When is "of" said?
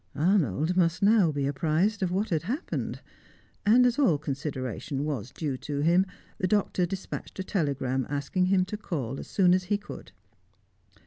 2.01-2.09